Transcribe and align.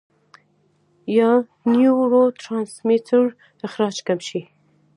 يا 1.17 1.29
نيوروټرانسميټر 1.71 3.23
اخراج 3.67 3.95
کم 4.07 4.19
شي- 4.27 4.41